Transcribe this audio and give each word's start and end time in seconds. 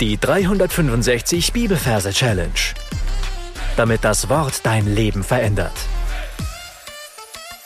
Die 0.00 0.16
365 0.16 1.52
Bibelverse 1.52 2.12
Challenge. 2.12 2.52
Damit 3.76 4.04
das 4.04 4.28
Wort 4.28 4.64
dein 4.64 4.86
Leben 4.86 5.24
verändert. 5.24 5.76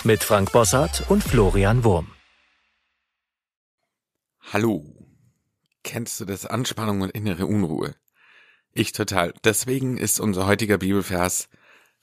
Mit 0.02 0.24
Frank 0.24 0.50
Bossart 0.50 1.04
und 1.10 1.22
Florian 1.22 1.84
Wurm. 1.84 2.10
Hallo. 4.50 4.82
Kennst 5.84 6.20
du 6.20 6.24
das 6.24 6.46
Anspannung 6.46 7.02
und 7.02 7.10
innere 7.10 7.44
Unruhe? 7.44 7.94
Ich 8.72 8.92
total. 8.92 9.34
Deswegen 9.44 9.98
ist 9.98 10.18
unser 10.18 10.46
heutiger 10.46 10.78
Bibelvers 10.78 11.50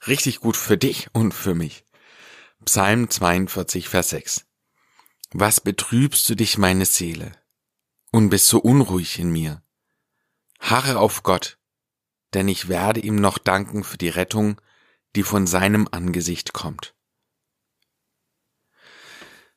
richtig 0.06 0.38
gut 0.38 0.56
für 0.56 0.78
dich 0.78 1.08
und 1.12 1.34
für 1.34 1.56
mich. 1.56 1.84
Psalm 2.64 3.10
42, 3.10 3.88
Vers 3.88 4.10
6. 4.10 4.46
Was 5.32 5.60
betrübst 5.60 6.28
du 6.28 6.36
dich, 6.36 6.56
meine 6.56 6.84
Seele, 6.84 7.32
und 8.12 8.30
bist 8.30 8.46
so 8.46 8.60
unruhig 8.60 9.18
in 9.18 9.32
mir? 9.32 9.60
Harre 10.60 10.98
auf 10.98 11.22
Gott, 11.22 11.58
denn 12.34 12.46
ich 12.46 12.68
werde 12.68 13.00
ihm 13.00 13.16
noch 13.16 13.38
danken 13.38 13.82
für 13.82 13.98
die 13.98 14.08
Rettung, 14.08 14.60
die 15.16 15.22
von 15.22 15.46
seinem 15.46 15.88
Angesicht 15.90 16.52
kommt. 16.52 16.94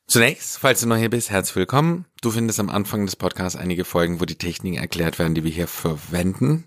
Zunächst, 0.06 0.58
falls 0.58 0.80
du 0.80 0.86
neu 0.86 0.98
hier 0.98 1.10
bist, 1.10 1.30
herzlich 1.30 1.56
willkommen. 1.56 2.04
Du 2.20 2.30
findest 2.30 2.60
am 2.60 2.68
Anfang 2.68 3.06
des 3.06 3.16
Podcasts 3.16 3.58
einige 3.58 3.84
Folgen, 3.84 4.20
wo 4.20 4.24
die 4.24 4.36
Techniken 4.36 4.76
erklärt 4.76 5.18
werden, 5.18 5.34
die 5.34 5.44
wir 5.44 5.50
hier 5.50 5.68
verwenden. 5.68 6.64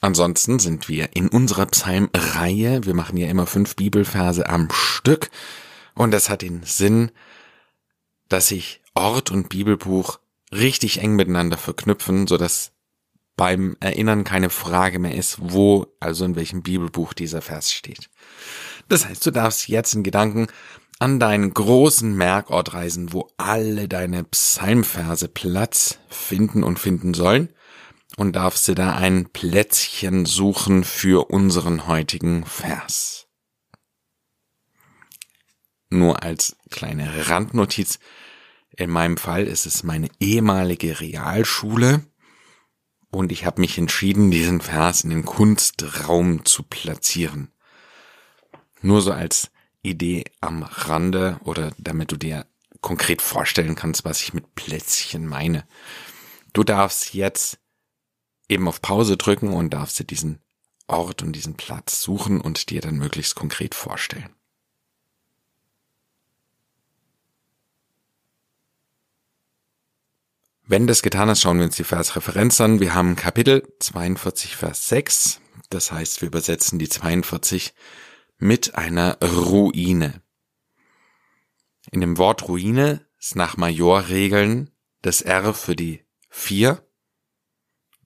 Ansonsten 0.00 0.58
sind 0.58 0.88
wir 0.88 1.16
in 1.16 1.28
unserer 1.28 1.66
Psalmreihe. 1.66 2.86
Wir 2.86 2.94
machen 2.94 3.16
ja 3.16 3.28
immer 3.28 3.46
fünf 3.46 3.76
Bibelverse 3.76 4.48
am 4.48 4.70
Stück. 4.70 5.28
Und 5.94 6.12
das 6.12 6.30
hat 6.30 6.42
den 6.42 6.62
Sinn, 6.62 7.10
dass 8.28 8.48
sich 8.48 8.80
Ort 8.94 9.30
und 9.30 9.48
Bibelbuch 9.48 10.18
richtig 10.50 11.00
eng 11.02 11.14
miteinander 11.14 11.58
verknüpfen, 11.58 12.26
so 12.26 12.36
dass 12.36 12.72
beim 13.38 13.76
Erinnern 13.80 14.24
keine 14.24 14.50
Frage 14.50 14.98
mehr 14.98 15.14
ist, 15.14 15.38
wo, 15.40 15.86
also 16.00 16.26
in 16.26 16.36
welchem 16.36 16.62
Bibelbuch 16.62 17.14
dieser 17.14 17.40
Vers 17.40 17.72
steht. 17.72 18.10
Das 18.88 19.06
heißt, 19.06 19.24
du 19.24 19.30
darfst 19.30 19.68
jetzt 19.68 19.94
in 19.94 20.02
Gedanken 20.02 20.48
an 20.98 21.20
deinen 21.20 21.54
großen 21.54 22.14
Merkort 22.14 22.74
reisen, 22.74 23.12
wo 23.12 23.30
alle 23.36 23.88
deine 23.88 24.24
Psalmverse 24.24 25.28
Platz 25.28 25.98
finden 26.08 26.64
und 26.64 26.80
finden 26.80 27.14
sollen 27.14 27.50
und 28.16 28.34
darfst 28.34 28.66
dir 28.66 28.74
da 28.74 28.96
ein 28.96 29.30
Plätzchen 29.30 30.26
suchen 30.26 30.82
für 30.82 31.30
unseren 31.30 31.86
heutigen 31.86 32.44
Vers. 32.44 33.28
Nur 35.90 36.24
als 36.24 36.56
kleine 36.70 37.28
Randnotiz, 37.28 38.00
in 38.76 38.90
meinem 38.90 39.16
Fall 39.16 39.46
ist 39.46 39.64
es 39.64 39.84
meine 39.84 40.08
ehemalige 40.18 41.00
Realschule, 41.00 42.04
und 43.10 43.32
ich 43.32 43.46
habe 43.46 43.60
mich 43.60 43.78
entschieden, 43.78 44.30
diesen 44.30 44.60
Vers 44.60 45.04
in 45.04 45.10
den 45.10 45.24
Kunstraum 45.24 46.44
zu 46.44 46.62
platzieren. 46.62 47.52
Nur 48.82 49.02
so 49.02 49.12
als 49.12 49.50
Idee 49.82 50.24
am 50.40 50.62
Rande 50.62 51.40
oder 51.44 51.72
damit 51.78 52.12
du 52.12 52.16
dir 52.16 52.46
konkret 52.80 53.22
vorstellen 53.22 53.74
kannst, 53.74 54.04
was 54.04 54.22
ich 54.22 54.34
mit 54.34 54.54
Plätzchen 54.54 55.26
meine. 55.26 55.66
Du 56.52 56.64
darfst 56.64 57.14
jetzt 57.14 57.58
eben 58.48 58.68
auf 58.68 58.80
Pause 58.80 59.16
drücken 59.16 59.52
und 59.52 59.70
darfst 59.70 59.98
dir 59.98 60.04
diesen 60.04 60.40
Ort 60.86 61.22
und 61.22 61.32
diesen 61.32 61.54
Platz 61.54 62.00
suchen 62.02 62.40
und 62.40 62.70
dir 62.70 62.80
dann 62.80 62.96
möglichst 62.96 63.34
konkret 63.34 63.74
vorstellen. 63.74 64.34
Wenn 70.70 70.86
das 70.86 71.00
getan 71.00 71.30
ist, 71.30 71.40
schauen 71.40 71.56
wir 71.56 71.64
uns 71.64 71.76
die 71.76 71.84
Versreferenz 71.84 72.60
an. 72.60 72.78
Wir 72.78 72.94
haben 72.94 73.16
Kapitel 73.16 73.66
42, 73.80 74.54
Vers 74.54 74.86
6. 74.90 75.40
Das 75.70 75.90
heißt, 75.92 76.20
wir 76.20 76.26
übersetzen 76.26 76.78
die 76.78 76.90
42 76.90 77.72
mit 78.36 78.74
einer 78.74 79.16
Ruine. 79.22 80.20
In 81.90 82.02
dem 82.02 82.18
Wort 82.18 82.48
Ruine 82.48 83.06
ist 83.18 83.34
nach 83.34 83.56
Majorregeln 83.56 84.70
das 85.00 85.22
R 85.22 85.54
für 85.54 85.74
die 85.74 86.04
4, 86.28 86.86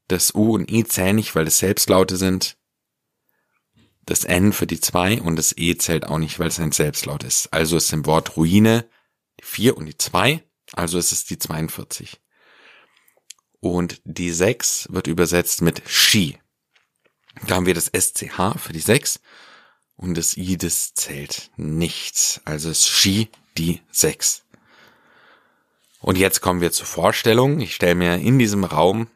das 0.06 0.32
U 0.32 0.54
und 0.54 0.70
I 0.70 0.84
zählen 0.84 1.16
nicht, 1.16 1.34
weil 1.34 1.48
es 1.48 1.58
Selbstlaute 1.58 2.16
sind, 2.16 2.58
das 4.06 4.22
N 4.22 4.52
für 4.52 4.68
die 4.68 4.78
2 4.78 5.20
und 5.20 5.34
das 5.34 5.52
E 5.58 5.76
zählt 5.78 6.06
auch 6.06 6.18
nicht, 6.18 6.38
weil 6.38 6.46
es 6.46 6.60
ein 6.60 6.70
Selbstlaut 6.70 7.24
ist. 7.24 7.52
Also 7.52 7.76
ist 7.76 7.92
im 7.92 8.06
Wort 8.06 8.36
Ruine 8.36 8.88
die 9.40 9.44
4 9.44 9.76
und 9.76 9.86
die 9.86 9.98
2, 9.98 10.44
also 10.74 10.96
ist 10.96 11.10
es 11.10 11.24
die 11.24 11.40
42 11.40 12.21
und 13.62 14.02
die 14.04 14.32
6 14.32 14.88
wird 14.90 15.06
übersetzt 15.06 15.62
mit 15.62 15.82
Ski. 15.88 16.36
Da 17.46 17.54
haben 17.54 17.66
wir 17.66 17.74
das 17.74 17.86
SCH 17.86 18.58
für 18.58 18.72
die 18.72 18.80
6 18.80 19.20
und 19.96 20.16
das 20.16 20.36
I, 20.36 20.58
das 20.58 20.94
zählt 20.94 21.50
nichts. 21.56 22.40
Also 22.44 22.70
ist 22.70 22.88
Ski 22.88 23.28
die 23.56 23.80
6. 23.92 24.42
Und 26.00 26.18
jetzt 26.18 26.40
kommen 26.40 26.60
wir 26.60 26.72
zur 26.72 26.86
Vorstellung. 26.86 27.60
Ich 27.60 27.76
stelle 27.76 27.94
mir 27.94 28.16
in 28.16 28.40
diesem 28.40 28.64
Raum, 28.64 29.06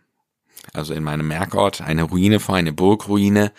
also 0.72 0.94
in 0.94 1.02
meinem 1.02 1.26
Merkort, 1.26 1.80
eine 1.80 2.04
Ruine 2.04 2.38
vor, 2.38 2.54
eine 2.54 2.72
Burgruine. 2.72 3.52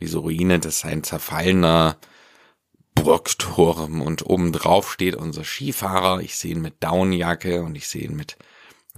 Diese 0.00 0.18
Ruine, 0.18 0.58
das 0.58 0.78
ist 0.78 0.84
ein 0.84 1.04
zerfallener 1.04 1.96
Burgturm 2.96 4.02
und 4.02 4.26
oben 4.26 4.50
drauf 4.50 4.92
steht 4.92 5.14
unser 5.14 5.44
Skifahrer. 5.44 6.20
Ich 6.20 6.36
sehe 6.36 6.52
ihn 6.52 6.60
mit 6.60 6.82
Downjacke 6.82 7.62
und 7.62 7.76
ich 7.76 7.86
sehe 7.86 8.02
ihn 8.02 8.16
mit 8.16 8.36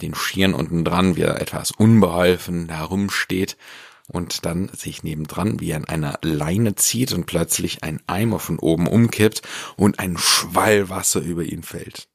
den 0.00 0.14
Schieren 0.14 0.54
unten 0.54 0.84
dran, 0.84 1.16
wie 1.16 1.22
er 1.22 1.40
etwas 1.40 1.70
unbeholfen 1.70 2.66
da 2.66 2.82
rumsteht 2.82 3.56
und 4.08 4.44
dann 4.44 4.68
sich 4.68 5.02
nebendran, 5.02 5.60
wie 5.60 5.72
an 5.74 5.84
einer 5.84 6.18
Leine 6.22 6.74
zieht 6.74 7.12
und 7.12 7.26
plötzlich 7.26 7.84
ein 7.84 8.02
Eimer 8.06 8.40
von 8.40 8.58
oben 8.58 8.88
umkippt 8.88 9.42
und 9.76 9.98
ein 9.98 10.18
Schwall 10.18 10.88
Wasser 10.88 11.20
über 11.20 11.44
ihn 11.44 11.62
fällt. 11.62 12.08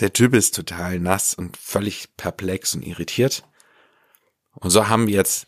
Der 0.00 0.12
Typ 0.12 0.34
ist 0.34 0.56
total 0.56 0.98
nass 0.98 1.34
und 1.34 1.56
völlig 1.56 2.16
perplex 2.16 2.74
und 2.74 2.82
irritiert. 2.82 3.44
Und 4.54 4.70
so 4.70 4.88
haben 4.88 5.06
wir 5.06 5.14
jetzt 5.14 5.46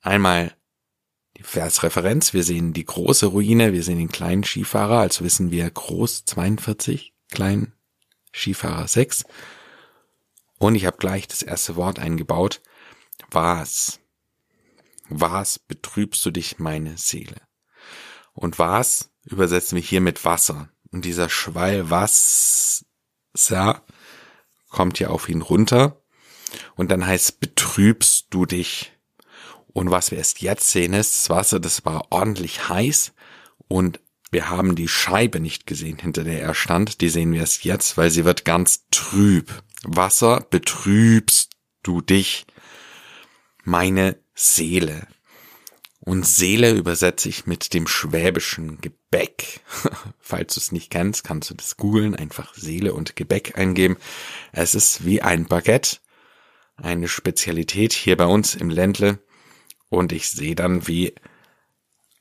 einmal 0.00 0.54
die 1.36 1.42
Versreferenz. 1.42 2.32
Wir 2.32 2.44
sehen 2.44 2.72
die 2.72 2.84
große 2.84 3.26
Ruine, 3.26 3.72
wir 3.72 3.82
sehen 3.82 3.98
den 3.98 4.08
kleinen 4.08 4.44
Skifahrer, 4.44 5.00
also 5.00 5.24
wissen 5.24 5.50
wir 5.50 5.68
groß 5.68 6.24
42, 6.26 7.12
klein 7.30 7.72
Skifahrer 8.32 8.86
6. 8.86 9.24
Und 10.58 10.74
ich 10.74 10.86
habe 10.86 10.98
gleich 10.98 11.28
das 11.28 11.42
erste 11.42 11.76
Wort 11.76 11.98
eingebaut. 11.98 12.60
Was? 13.30 14.00
Was 15.08 15.58
betrübst 15.58 16.24
du 16.26 16.30
dich, 16.30 16.58
meine 16.58 16.98
Seele? 16.98 17.40
Und 18.32 18.58
was 18.58 19.10
übersetzen 19.24 19.76
wir 19.76 19.82
hier 19.82 20.00
mit 20.00 20.24
Wasser. 20.24 20.68
Und 20.90 21.04
dieser 21.04 21.28
Schwall 21.28 21.90
Wasser 21.90 22.84
kommt 24.68 24.98
ja 24.98 25.08
auf 25.08 25.28
ihn 25.28 25.42
runter. 25.42 26.00
Und 26.76 26.90
dann 26.90 27.06
heißt 27.06 27.40
betrübst 27.40 28.28
du 28.30 28.46
dich. 28.46 28.92
Und 29.66 29.90
was 29.90 30.10
wir 30.10 30.18
erst 30.18 30.40
jetzt 30.40 30.70
sehen 30.70 30.94
ist, 30.94 31.14
das 31.14 31.30
Wasser, 31.30 31.60
das 31.60 31.84
war 31.84 32.06
ordentlich 32.10 32.68
heiß 32.68 33.12
und 33.68 34.00
wir 34.30 34.50
haben 34.50 34.74
die 34.74 34.88
Scheibe 34.88 35.40
nicht 35.40 35.66
gesehen, 35.66 35.98
hinter 35.98 36.24
der 36.24 36.42
er 36.42 36.54
stand. 36.54 37.00
Die 37.00 37.08
sehen 37.08 37.32
wir 37.32 37.40
erst 37.40 37.64
jetzt, 37.64 37.96
weil 37.96 38.10
sie 38.10 38.24
wird 38.24 38.44
ganz 38.44 38.86
trüb. 38.90 39.62
Wasser 39.84 40.46
betrübst 40.50 41.50
du 41.82 42.00
dich, 42.00 42.46
meine 43.64 44.18
Seele. 44.34 45.06
Und 46.00 46.26
Seele 46.26 46.72
übersetze 46.72 47.28
ich 47.28 47.46
mit 47.46 47.74
dem 47.74 47.86
schwäbischen 47.86 48.80
Gebäck. 48.80 49.60
Falls 50.20 50.54
du 50.54 50.60
es 50.60 50.72
nicht 50.72 50.90
kennst, 50.90 51.24
kannst 51.24 51.50
du 51.50 51.54
das 51.54 51.76
googeln, 51.76 52.14
einfach 52.14 52.54
Seele 52.54 52.94
und 52.94 53.14
Gebäck 53.14 53.58
eingeben. 53.58 53.96
Es 54.52 54.74
ist 54.74 55.04
wie 55.04 55.22
ein 55.22 55.46
Baguette, 55.46 55.98
eine 56.76 57.08
Spezialität 57.08 57.92
hier 57.92 58.16
bei 58.16 58.26
uns 58.26 58.54
im 58.54 58.70
Ländle. 58.70 59.18
Und 59.90 60.12
ich 60.12 60.30
sehe 60.30 60.54
dann, 60.54 60.86
wie 60.86 61.14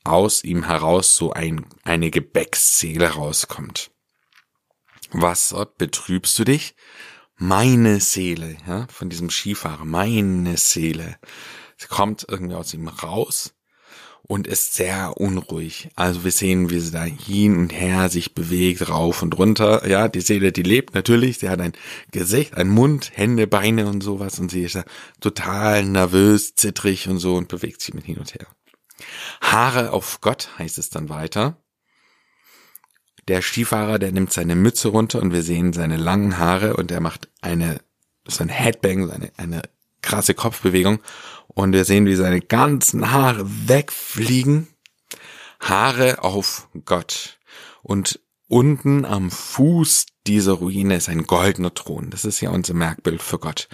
aus 0.03 0.43
ihm 0.43 0.65
heraus 0.65 1.15
so 1.15 1.31
ein, 1.33 1.65
eine 1.83 2.11
Gebäcksseele 2.11 3.09
rauskommt. 3.09 3.91
Wasser 5.11 5.65
betrübst 5.65 6.37
du 6.39 6.43
dich? 6.43 6.75
Meine 7.37 7.99
Seele, 7.99 8.57
ja, 8.67 8.87
von 8.91 9.09
diesem 9.09 9.29
Skifahrer, 9.29 9.85
meine 9.85 10.57
Seele, 10.57 11.17
sie 11.77 11.87
kommt 11.87 12.25
irgendwie 12.29 12.55
aus 12.55 12.73
ihm 12.73 12.87
raus 12.87 13.53
und 14.23 14.45
ist 14.45 14.73
sehr 14.73 15.17
unruhig. 15.17 15.89
Also 15.95 16.23
wir 16.23 16.31
sehen, 16.31 16.69
wie 16.69 16.79
sie 16.79 16.91
da 16.91 17.03
hin 17.03 17.57
und 17.57 17.71
her 17.71 18.09
sich 18.09 18.35
bewegt, 18.35 18.89
rauf 18.89 19.21
und 19.21 19.37
runter. 19.37 19.87
Ja, 19.87 20.09
die 20.09 20.21
Seele, 20.21 20.51
die 20.51 20.63
lebt 20.63 20.95
natürlich. 20.95 21.37
Sie 21.39 21.49
hat 21.49 21.61
ein 21.61 21.73
Gesicht, 22.11 22.55
ein 22.55 22.67
Mund, 22.67 23.11
Hände, 23.13 23.47
Beine 23.47 23.87
und 23.87 24.01
sowas 24.01 24.39
und 24.39 24.51
sie 24.51 24.63
ist 24.63 24.75
da 24.75 24.83
total 25.21 25.85
nervös, 25.85 26.55
zittrig 26.55 27.07
und 27.07 27.19
so 27.19 27.35
und 27.35 27.47
bewegt 27.47 27.81
sich 27.81 27.93
mit 27.93 28.05
hin 28.05 28.17
und 28.17 28.33
her. 28.33 28.47
Haare 29.41 29.93
auf 29.93 30.19
Gott 30.21 30.49
heißt 30.57 30.77
es 30.77 30.89
dann 30.89 31.09
weiter. 31.09 31.61
Der 33.27 33.41
Skifahrer, 33.41 33.99
der 33.99 34.11
nimmt 34.11 34.31
seine 34.31 34.55
Mütze 34.55 34.89
runter 34.89 35.21
und 35.21 35.33
wir 35.33 35.43
sehen 35.43 35.73
seine 35.73 35.97
langen 35.97 36.37
Haare 36.37 36.77
und 36.77 36.91
er 36.91 37.01
macht 37.01 37.29
eine, 37.41 37.81
so 38.25 38.43
ein 38.43 38.49
Headbang, 38.49 39.11
eine, 39.11 39.31
eine 39.37 39.63
krasse 40.01 40.33
Kopfbewegung 40.33 40.99
und 41.47 41.73
wir 41.73 41.85
sehen, 41.85 42.05
wie 42.05 42.15
seine 42.15 42.39
ganzen 42.39 43.11
Haare 43.11 43.45
wegfliegen. 43.67 44.67
Haare 45.59 46.23
auf 46.23 46.69
Gott. 46.85 47.39
Und 47.81 48.19
unten 48.47 49.05
am 49.05 49.31
Fuß 49.31 50.05
dieser 50.27 50.53
Ruine 50.53 50.95
ist 50.95 51.09
ein 51.09 51.23
goldener 51.23 51.73
Thron. 51.73 52.09
Das 52.09 52.25
ist 52.25 52.41
ja 52.41 52.51
unser 52.51 52.73
Merkbild 52.73 53.21
für 53.21 53.39
Gott. 53.39 53.67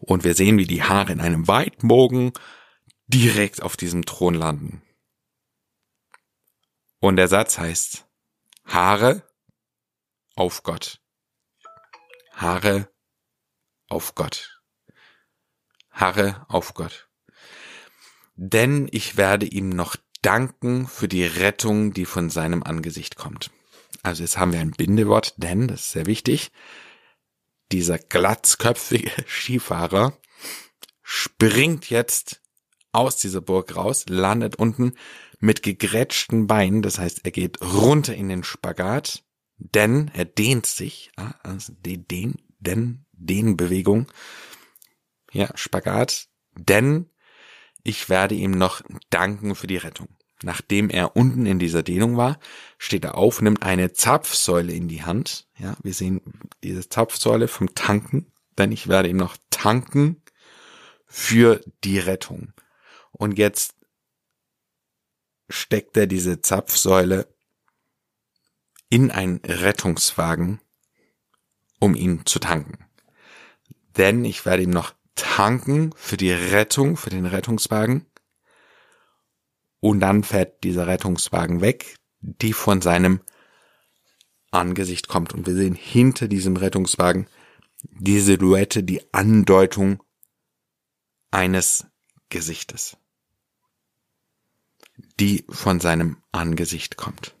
Und 0.00 0.24
wir 0.24 0.34
sehen, 0.34 0.58
wie 0.58 0.66
die 0.66 0.82
Haare 0.82 1.12
in 1.12 1.20
einem 1.20 1.46
weiten 1.48 1.88
Bogen 1.88 2.32
direkt 3.06 3.62
auf 3.62 3.76
diesem 3.76 4.04
Thron 4.04 4.34
landen. 4.34 4.82
Und 7.00 7.16
der 7.16 7.28
Satz 7.28 7.58
heißt 7.58 8.07
Haare 8.68 9.22
auf 10.36 10.62
Gott. 10.62 11.00
Haare 12.32 12.90
auf 13.88 14.14
Gott. 14.14 14.60
Haare 15.90 16.44
auf 16.48 16.74
Gott. 16.74 17.08
Denn 18.36 18.86
ich 18.92 19.16
werde 19.16 19.46
ihm 19.46 19.70
noch 19.70 19.96
danken 20.20 20.86
für 20.86 21.08
die 21.08 21.24
Rettung, 21.24 21.94
die 21.94 22.04
von 22.04 22.28
seinem 22.28 22.62
Angesicht 22.62 23.16
kommt. 23.16 23.50
Also 24.02 24.22
jetzt 24.22 24.36
haben 24.36 24.52
wir 24.52 24.60
ein 24.60 24.72
Bindewort, 24.72 25.34
denn, 25.38 25.66
das 25.66 25.80
ist 25.80 25.92
sehr 25.92 26.06
wichtig, 26.06 26.52
dieser 27.72 27.98
glatzköpfige 27.98 29.10
Skifahrer 29.26 30.16
springt 31.02 31.88
jetzt 31.88 32.42
aus 32.92 33.16
dieser 33.16 33.40
Burg 33.40 33.74
raus, 33.76 34.04
landet 34.08 34.56
unten 34.56 34.94
mit 35.40 35.62
gegrätschten 35.62 36.46
Beinen, 36.46 36.82
das 36.82 36.98
heißt, 36.98 37.24
er 37.24 37.30
geht 37.30 37.60
runter 37.60 38.14
in 38.14 38.28
den 38.28 38.44
Spagat, 38.44 39.24
denn 39.56 40.10
er 40.14 40.24
dehnt 40.24 40.66
sich, 40.66 41.10
also 41.42 41.72
die 41.84 42.06
den, 42.06 42.36
denn, 42.58 43.04
den 43.12 43.56
Bewegung, 43.56 44.06
ja, 45.32 45.50
Spagat, 45.54 46.28
denn 46.56 47.10
ich 47.82 48.08
werde 48.08 48.34
ihm 48.34 48.52
noch 48.52 48.82
danken 49.10 49.54
für 49.54 49.66
die 49.66 49.76
Rettung. 49.76 50.08
Nachdem 50.42 50.88
er 50.88 51.16
unten 51.16 51.46
in 51.46 51.58
dieser 51.58 51.82
Dehnung 51.82 52.16
war, 52.16 52.38
steht 52.76 53.04
er 53.04 53.16
auf, 53.16 53.40
nimmt 53.40 53.62
eine 53.62 53.92
Zapfsäule 53.92 54.72
in 54.72 54.86
die 54.86 55.02
Hand. 55.02 55.48
Ja, 55.58 55.76
wir 55.82 55.94
sehen 55.94 56.20
diese 56.62 56.88
Zapfsäule 56.88 57.48
vom 57.48 57.74
Tanken, 57.74 58.32
denn 58.56 58.70
ich 58.70 58.86
werde 58.86 59.08
ihm 59.08 59.16
noch 59.16 59.36
tanken 59.50 60.22
für 61.06 61.60
die 61.82 61.98
Rettung. 61.98 62.52
Und 63.10 63.36
jetzt 63.36 63.74
steckt 65.48 65.96
er 65.96 66.06
diese 66.06 66.40
Zapfsäule 66.40 67.34
in 68.90 69.10
einen 69.10 69.38
Rettungswagen, 69.44 70.60
um 71.78 71.94
ihn 71.94 72.26
zu 72.26 72.38
tanken. 72.38 72.84
Denn 73.96 74.24
ich 74.24 74.46
werde 74.46 74.62
ihm 74.62 74.70
noch 74.70 74.94
tanken 75.14 75.92
für 75.96 76.16
die 76.16 76.32
Rettung, 76.32 76.96
für 76.96 77.10
den 77.10 77.26
Rettungswagen. 77.26 78.06
Und 79.80 80.00
dann 80.00 80.24
fährt 80.24 80.64
dieser 80.64 80.86
Rettungswagen 80.86 81.60
weg, 81.60 81.96
die 82.20 82.52
von 82.52 82.80
seinem 82.80 83.20
Angesicht 84.50 85.08
kommt. 85.08 85.34
Und 85.34 85.46
wir 85.46 85.54
sehen 85.54 85.74
hinter 85.74 86.28
diesem 86.28 86.56
Rettungswagen 86.56 87.28
die 87.82 88.20
Silhouette, 88.20 88.82
die 88.82 89.12
Andeutung 89.12 90.02
eines 91.30 91.86
Gesichtes, 92.28 92.96
die 95.20 95.44
von 95.48 95.80
seinem 95.80 96.18
Angesicht 96.32 96.96
kommt. 96.96 97.34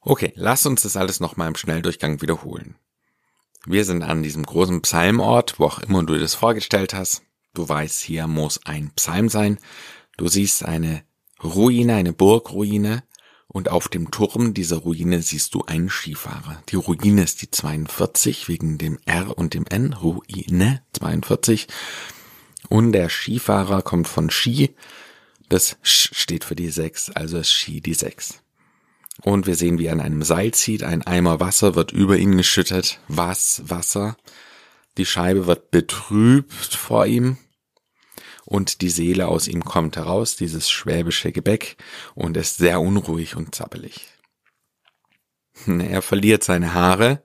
Okay, 0.00 0.32
lass 0.34 0.64
uns 0.64 0.82
das 0.82 0.96
alles 0.96 1.20
nochmal 1.20 1.48
im 1.48 1.56
Schnelldurchgang 1.56 2.22
wiederholen. 2.22 2.76
Wir 3.66 3.84
sind 3.84 4.02
an 4.02 4.22
diesem 4.22 4.44
großen 4.44 4.80
Psalmort, 4.80 5.58
wo 5.58 5.66
auch 5.66 5.80
immer 5.80 6.02
du 6.02 6.18
das 6.18 6.34
vorgestellt 6.34 6.94
hast. 6.94 7.22
Du 7.52 7.68
weißt, 7.68 8.00
hier 8.00 8.26
muss 8.26 8.64
ein 8.64 8.92
Psalm 8.96 9.28
sein. 9.28 9.58
Du 10.16 10.28
siehst 10.28 10.64
eine 10.64 11.02
Ruine, 11.42 11.94
eine 11.94 12.12
Burgruine 12.14 13.02
und 13.48 13.68
auf 13.68 13.88
dem 13.88 14.10
Turm 14.10 14.54
dieser 14.54 14.78
Ruine 14.78 15.20
siehst 15.22 15.54
du 15.54 15.64
einen 15.64 15.90
Skifahrer. 15.90 16.62
Die 16.68 16.76
Ruine 16.76 17.22
ist 17.22 17.42
die 17.42 17.50
42 17.50 18.48
wegen 18.48 18.78
dem 18.78 18.98
R 19.04 19.36
und 19.36 19.54
dem 19.54 19.66
N, 19.66 19.92
Ruine 19.92 20.82
42. 20.92 21.66
Und 22.70 22.92
der 22.92 23.08
Skifahrer 23.08 23.82
kommt 23.82 24.08
von 24.08 24.30
Ski. 24.30 24.74
Das 25.48 25.76
Sch 25.82 26.10
steht 26.14 26.44
für 26.44 26.54
die 26.54 26.70
6, 26.70 27.10
also 27.10 27.38
ist 27.38 27.52
Ski 27.52 27.80
die 27.80 27.94
6. 27.94 28.42
Und 29.22 29.46
wir 29.48 29.56
sehen, 29.56 29.78
wie 29.78 29.86
er 29.86 29.92
an 29.92 30.00
einem 30.00 30.22
Seil 30.22 30.54
zieht. 30.54 30.84
Ein 30.84 31.02
Eimer 31.02 31.40
Wasser 31.40 31.74
wird 31.74 31.90
über 31.90 32.16
ihn 32.16 32.36
geschüttet. 32.36 33.00
Was? 33.08 33.62
Wasser. 33.64 34.16
Die 34.96 35.04
Scheibe 35.04 35.46
wird 35.46 35.72
betrübt 35.72 36.74
vor 36.74 37.06
ihm. 37.06 37.38
Und 38.44 38.80
die 38.82 38.88
Seele 38.88 39.26
aus 39.26 39.48
ihm 39.48 39.64
kommt 39.64 39.96
heraus, 39.96 40.36
dieses 40.36 40.70
schwäbische 40.70 41.32
Gebäck, 41.32 41.76
und 42.14 42.36
ist 42.36 42.56
sehr 42.56 42.80
unruhig 42.80 43.36
und 43.36 43.54
zappelig. 43.54 44.06
Er 45.66 46.02
verliert 46.02 46.44
seine 46.44 46.72
Haare. 46.72 47.22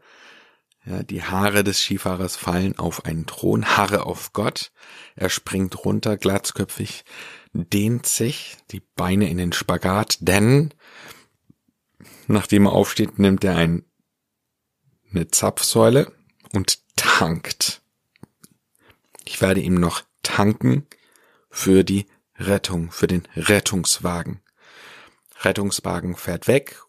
Ja, 0.85 1.01
die 1.01 1.23
Haare 1.23 1.63
des 1.63 1.79
Skifahrers 1.79 2.35
fallen 2.35 2.77
auf 2.77 3.05
einen 3.05 3.25
Thron, 3.25 3.65
Haare 3.65 4.05
auf 4.05 4.33
Gott. 4.33 4.71
Er 5.15 5.29
springt 5.29 5.83
runter, 5.83 6.15
glatzköpfig, 6.17 7.05
dehnt 7.53 8.05
sich, 8.05 8.57
die 8.71 8.81
Beine 8.95 9.29
in 9.29 9.37
den 9.37 9.51
Spagat, 9.51 10.17
denn 10.21 10.73
Nachdem 12.27 12.65
er 12.65 12.73
aufsteht, 12.73 13.19
nimmt 13.19 13.43
er 13.43 13.55
ein, 13.55 13.85
eine 15.11 15.27
Zapfsäule 15.27 16.11
und 16.53 16.79
tankt. 16.95 17.81
Ich 19.25 19.41
werde 19.41 19.61
ihm 19.61 19.75
noch 19.75 20.03
tanken 20.23 20.88
für 21.49 21.83
die 21.83 22.07
Rettung, 22.38 22.91
für 22.91 23.07
den 23.07 23.27
Rettungswagen. 23.35 24.41
Rettungswagen 25.41 26.15
fährt 26.15 26.47
weg, 26.47 26.81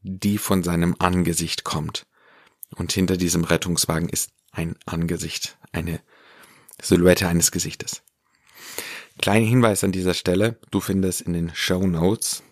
die 0.00 0.38
von 0.38 0.62
seinem 0.62 0.96
Angesicht 0.98 1.64
kommt. 1.64 2.06
Und 2.76 2.92
hinter 2.92 3.16
diesem 3.16 3.44
Rettungswagen 3.44 4.08
ist 4.08 4.30
ein 4.52 4.76
Angesicht, 4.86 5.56
eine 5.72 6.00
Silhouette 6.80 7.28
eines 7.28 7.50
Gesichtes. 7.50 8.02
Kleiner 9.18 9.46
Hinweis 9.46 9.82
an 9.82 9.92
dieser 9.92 10.14
Stelle, 10.14 10.58
du 10.70 10.80
findest 10.80 11.22
in 11.22 11.32
den 11.32 11.52
Show 11.54 11.86
Notes 11.86 12.42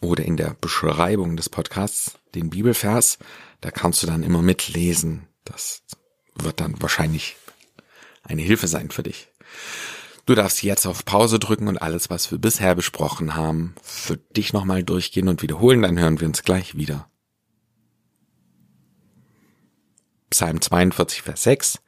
oder 0.00 0.24
in 0.24 0.36
der 0.36 0.56
Beschreibung 0.60 1.36
des 1.36 1.48
Podcasts 1.48 2.18
den 2.34 2.50
Bibelvers. 2.50 3.18
Da 3.60 3.70
kannst 3.70 4.02
du 4.02 4.06
dann 4.06 4.22
immer 4.22 4.42
mitlesen. 4.42 5.28
Das 5.44 5.82
wird 6.34 6.60
dann 6.60 6.80
wahrscheinlich 6.82 7.36
eine 8.24 8.42
Hilfe 8.42 8.66
sein 8.66 8.90
für 8.90 9.04
dich. 9.04 9.28
Du 10.26 10.34
darfst 10.34 10.62
jetzt 10.64 10.86
auf 10.86 11.04
Pause 11.04 11.38
drücken 11.38 11.68
und 11.68 11.78
alles, 11.78 12.10
was 12.10 12.32
wir 12.32 12.38
bisher 12.38 12.74
besprochen 12.74 13.36
haben, 13.36 13.76
für 13.82 14.16
dich 14.16 14.52
nochmal 14.52 14.82
durchgehen 14.82 15.28
und 15.28 15.40
wiederholen. 15.40 15.82
Dann 15.82 15.98
hören 15.98 16.20
wir 16.20 16.26
uns 16.26 16.42
gleich 16.42 16.76
wieder. 16.76 17.08
Psalm 20.30 20.60
42, 20.60 21.22
Vers 21.22 21.42
6. 21.44 21.78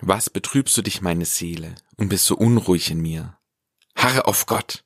Was 0.00 0.28
betrübst 0.28 0.76
du 0.76 0.82
dich, 0.82 1.00
meine 1.00 1.24
Seele, 1.24 1.74
und 1.96 2.08
bist 2.08 2.26
so 2.26 2.36
unruhig 2.36 2.90
in 2.90 3.00
mir? 3.00 3.38
Harre 3.94 4.26
auf 4.26 4.46
Gott, 4.46 4.84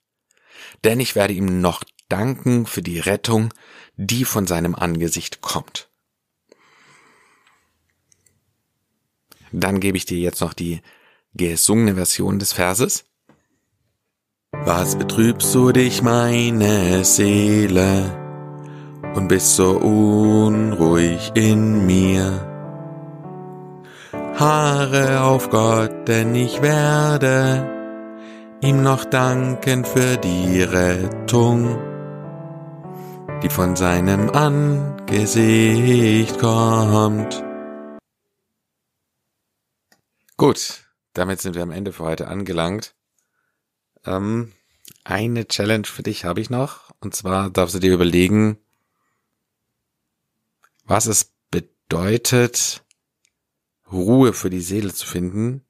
denn 0.85 1.01
ich 1.01 1.15
werde 1.17 1.35
ihm 1.35 1.61
noch 1.61 1.83
danken 2.09 2.67
für 2.67 2.83
die 2.83 3.01
Rettung, 3.01 3.53
die 3.97 4.25
von 4.25 4.47
seinem 4.47 4.75
Angesicht 4.75 5.41
kommt. 5.41 5.91
Dann 9.53 9.81
gebe 9.81 9.97
ich 9.97 10.05
dir 10.05 10.19
jetzt 10.19 10.41
noch 10.41 10.55
die 10.55 10.81
gesungene 11.35 11.95
Version 11.95 12.39
des 12.39 12.53
Verses. 12.53 13.05
Was 14.53 14.97
betrübst 14.97 15.55
du 15.55 15.73
dich, 15.73 16.03
meine 16.03 17.05
Seele, 17.05 18.17
und 19.15 19.29
bist 19.29 19.57
so 19.57 19.73
unruhig 19.79 21.33
in 21.35 21.87
mir? 21.87 22.50
Haare 24.41 25.23
auf 25.23 25.51
Gott, 25.51 26.09
denn 26.09 26.35
ich 26.35 26.63
werde 26.63 27.69
ihm 28.63 28.83
noch 28.83 29.05
danken 29.05 29.85
für 29.85 30.17
die 30.17 30.63
Rettung 30.63 31.79
die 33.43 33.49
von 33.49 33.75
seinem 33.75 34.29
Angesicht 34.31 35.39
kommt. 36.39 37.43
Gut, 40.37 40.85
damit 41.15 41.41
sind 41.41 41.55
wir 41.55 41.63
am 41.63 41.71
Ende 41.71 41.93
für 41.93 42.05
heute 42.05 42.29
angelangt. 42.29 42.95
Ähm, 44.05 44.53
eine 45.05 45.49
Challenge 45.49 45.87
für 45.87 46.03
dich 46.03 46.27
habe 46.27 46.43
ich 46.43 46.51
noch. 46.51 46.91
Und 47.01 47.15
zwar 47.15 47.49
darfst 47.51 47.75
du 47.75 47.79
dir 47.79 47.95
überlegen, 47.95 48.59
was 50.85 51.07
es 51.07 51.33
bedeutet, 51.51 52.85
Ruhe 53.93 54.33
für 54.33 54.51
die 54.51 54.61
Seele 54.61 54.93
zu 54.93 55.07
finden, 55.07 55.67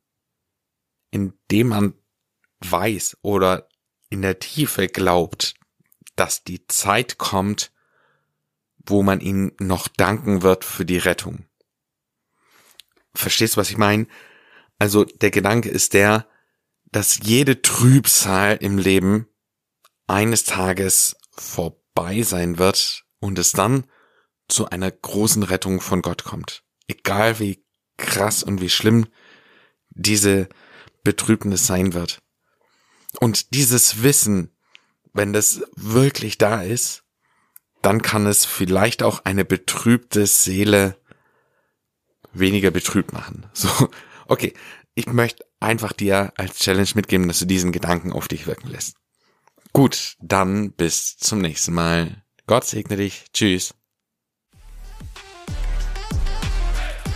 indem 1.10 1.68
man 1.68 1.94
weiß 2.60 3.18
oder 3.22 3.68
in 4.10 4.22
der 4.22 4.38
Tiefe 4.38 4.88
glaubt, 4.88 5.54
dass 6.16 6.44
die 6.44 6.66
Zeit 6.66 7.18
kommt, 7.18 7.72
wo 8.86 9.02
man 9.02 9.20
ihm 9.20 9.52
noch 9.58 9.88
danken 9.88 10.42
wird 10.42 10.64
für 10.64 10.84
die 10.84 10.98
Rettung. 10.98 11.46
Verstehst 13.14 13.56
du, 13.56 13.60
was 13.60 13.70
ich 13.70 13.78
meine? 13.78 14.06
Also 14.78 15.04
der 15.04 15.30
Gedanke 15.30 15.68
ist 15.68 15.94
der, 15.94 16.26
dass 16.92 17.20
jede 17.22 17.62
Trübsal 17.62 18.56
im 18.60 18.78
Leben 18.78 19.28
eines 20.06 20.44
Tages 20.44 21.16
vorbei 21.30 22.22
sein 22.22 22.58
wird 22.58 23.04
und 23.20 23.38
es 23.38 23.52
dann 23.52 23.84
zu 24.48 24.68
einer 24.68 24.90
großen 24.90 25.42
Rettung 25.42 25.80
von 25.80 26.02
Gott 26.02 26.24
kommt. 26.24 26.64
Egal 26.88 27.38
wie 27.38 27.64
krass 28.00 28.42
und 28.42 28.60
wie 28.60 28.70
schlimm 28.70 29.06
diese 29.90 30.48
Betrübnis 31.04 31.66
sein 31.66 31.92
wird. 31.94 32.22
Und 33.20 33.54
dieses 33.54 34.02
Wissen, 34.02 34.50
wenn 35.12 35.32
das 35.32 35.62
wirklich 35.76 36.38
da 36.38 36.62
ist, 36.62 37.02
dann 37.82 38.02
kann 38.02 38.26
es 38.26 38.44
vielleicht 38.44 39.02
auch 39.02 39.24
eine 39.24 39.44
betrübte 39.44 40.26
Seele 40.26 40.96
weniger 42.32 42.70
betrübt 42.70 43.12
machen. 43.12 43.46
So, 43.54 43.90
okay, 44.26 44.54
ich 44.94 45.06
möchte 45.06 45.44
einfach 45.60 45.92
dir 45.92 46.32
als 46.36 46.58
Challenge 46.58 46.90
mitgeben, 46.94 47.28
dass 47.28 47.40
du 47.40 47.46
diesen 47.46 47.72
Gedanken 47.72 48.12
auf 48.12 48.28
dich 48.28 48.46
wirken 48.46 48.68
lässt. 48.68 48.96
Gut, 49.72 50.16
dann 50.20 50.72
bis 50.72 51.16
zum 51.16 51.40
nächsten 51.40 51.74
Mal. 51.74 52.24
Gott 52.46 52.64
segne 52.64 52.96
dich. 52.96 53.26
Tschüss. 53.32 53.74